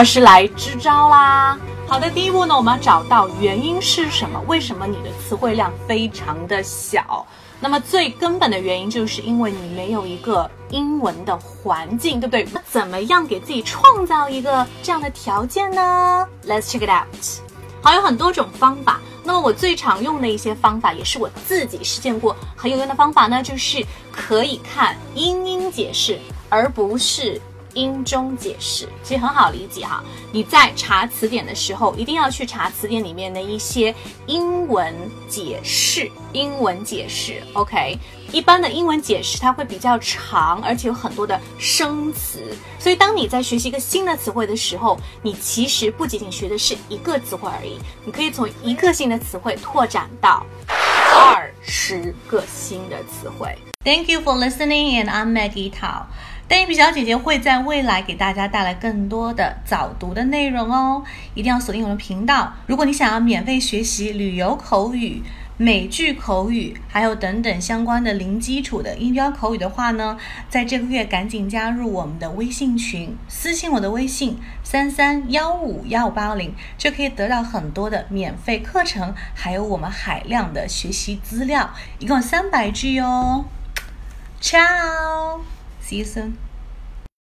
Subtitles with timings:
[0.00, 1.58] 老师来支招啦。
[1.86, 4.40] 好的，第一步呢，我们要找到原因是什么？
[4.46, 7.26] 为什么你的词汇量非常的小？
[7.60, 12.48] 那么最根本的原因就是因为你没有一个英文的环境，对不对？
[12.50, 17.42] 那怎么样给自己创造一个这样的条件呢？Let's check it out。
[17.82, 19.00] 好，有很多种方法。
[19.22, 27.38] 那么我最常用的一些方法，也是我自己实践过很有用的方法呢，就是可以看英英解释，而不是。
[27.74, 30.02] 英中解释其实很好理解哈，
[30.32, 33.94] 你在查词典的时候，一定要去查词典里面的一些
[34.26, 34.94] 英文
[35.28, 36.10] 解释。
[36.32, 37.98] 英文解释，OK，
[38.30, 50.46] 一般的英文解释它会比较长，而且有很多的生词，所以当你在学习一个新的词汇的时候，你其实不仅仅学的是一个词汇而已，你可以从一个新的词汇拓展到
[51.12, 53.58] 二十个新的词汇。
[53.82, 56.04] Thank you for listening, and I'm Maggie Tao.
[56.50, 62.52] 单笔小姐姐会在未来给大家带来更多的早读的内容哦，一定要锁定我的频道。
[62.66, 65.22] 如果你想要免费学习旅游口语、
[65.56, 81.70] 美剧口语，还有等等相关的零基础的音标口语的话呢，在这个月赶紧加入我们的微信群，私信我的微信三三幺五幺五八零，就可以得到很多的免费课程，还有我们海量的学习资料，
[82.00, 83.44] 一共三百句哦。
[84.40, 85.59] Ciao。
[85.90, 86.49] See you soon.